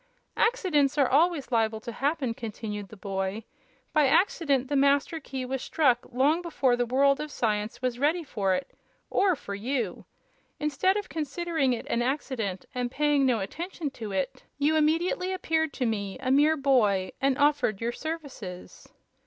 "Accidents 0.37 0.97
are 0.97 1.07
always 1.07 1.51
liable 1.51 1.79
to 1.81 1.91
happen," 1.91 2.33
continued 2.33 2.87
the 2.89 2.97
boy. 2.97 3.43
"By 3.93 4.07
accident 4.07 4.67
the 4.67 4.75
Master 4.75 5.19
Key 5.19 5.45
was 5.45 5.61
struck 5.61 6.11
long 6.11 6.41
before 6.41 6.75
the 6.75 6.87
world 6.87 7.19
of 7.19 7.29
science 7.31 7.83
was 7.83 7.99
ready 7.99 8.23
for 8.23 8.55
it 8.55 8.75
or 9.11 9.35
for 9.35 9.53
you. 9.53 10.05
Instead 10.59 10.97
of 10.97 11.07
considering 11.07 11.73
it 11.73 11.85
an 11.87 12.01
accident 12.01 12.65
and 12.73 12.89
paying 12.89 13.27
no 13.27 13.41
attention 13.41 13.91
to 13.91 14.11
it 14.11 14.43
you 14.57 14.75
immediately 14.75 15.31
appeared 15.31 15.71
to 15.73 15.85
me 15.85 16.17
a 16.19 16.31
mere 16.31 16.57
boy 16.57 17.11
and 17.21 17.37
offered 17.37 17.79
your 17.79 17.91
services." 17.91 18.89